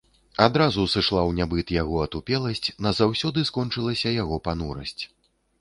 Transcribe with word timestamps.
Адразу 0.45 0.85
сышла 0.93 1.21
ў 1.25 1.31
нябыт 1.41 1.73
яго 1.75 2.01
атупеласць, 2.05 2.71
назаўсёды 2.87 3.47
скончылася 3.51 4.17
яго 4.23 4.35
панурасць. 4.49 4.99